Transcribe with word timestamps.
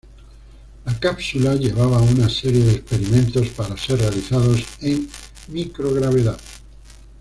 La 0.85 0.99
cápsula 0.99 1.53
llevaba 1.53 1.99
una 2.01 2.27
serie 2.27 2.63
de 2.63 2.71
experimentos 2.71 3.49
para 3.49 3.77
ser 3.77 3.99
realizados 3.99 4.63
en 4.81 5.07
microgravedad. 5.49 6.39